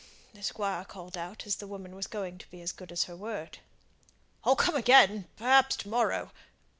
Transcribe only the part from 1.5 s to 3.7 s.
the woman was going to be as good as her word.